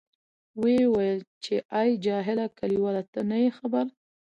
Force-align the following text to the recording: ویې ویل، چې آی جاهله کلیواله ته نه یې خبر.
ویې 0.61 0.85
ویل، 0.93 1.19
چې 1.43 1.53
آی 1.79 1.89
جاهله 2.05 2.45
کلیواله 2.57 3.03
ته 3.13 3.19
نه 3.29 3.37
یې 3.43 3.49
خبر. 3.57 3.85